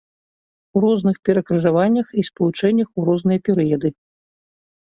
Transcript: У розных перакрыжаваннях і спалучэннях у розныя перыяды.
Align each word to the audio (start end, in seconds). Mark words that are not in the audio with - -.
У 0.77 0.81
розных 0.85 1.19
перакрыжаваннях 1.29 2.07
і 2.21 2.27
спалучэннях 2.31 2.89
у 2.97 3.01
розныя 3.11 3.39
перыяды. 3.51 3.89